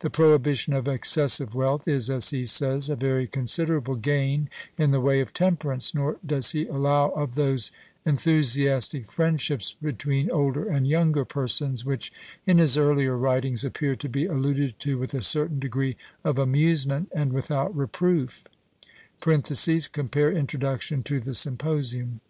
The 0.00 0.10
prohibition 0.10 0.74
of 0.74 0.86
excessive 0.86 1.54
wealth 1.54 1.88
is, 1.88 2.10
as 2.10 2.28
he 2.28 2.44
says, 2.44 2.90
a 2.90 2.94
very 2.94 3.26
considerable 3.26 3.96
gain 3.96 4.50
in 4.76 4.90
the 4.90 5.00
way 5.00 5.20
of 5.20 5.32
temperance, 5.32 5.94
nor 5.94 6.18
does 6.26 6.50
he 6.50 6.66
allow 6.66 7.08
of 7.12 7.36
those 7.36 7.72
enthusiastic 8.04 9.06
friendships 9.06 9.74
between 9.80 10.30
older 10.30 10.68
and 10.68 10.86
younger 10.86 11.24
persons 11.24 11.86
which 11.86 12.12
in 12.44 12.58
his 12.58 12.76
earlier 12.76 13.16
writings 13.16 13.64
appear 13.64 13.96
to 13.96 14.10
be 14.10 14.26
alluded 14.26 14.78
to 14.80 14.98
with 14.98 15.14
a 15.14 15.22
certain 15.22 15.58
degree 15.58 15.96
of 16.22 16.38
amusement 16.38 17.10
and 17.14 17.32
without 17.32 17.74
reproof 17.74 18.44
(compare 19.22 20.30
Introduction 20.30 21.02
to 21.02 21.18
the 21.18 21.32
Symposium). 21.32 22.20